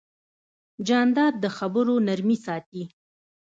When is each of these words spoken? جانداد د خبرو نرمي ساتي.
جانداد 0.87 1.33
د 1.43 1.45
خبرو 1.57 1.95
نرمي 2.07 2.37
ساتي. 2.45 2.83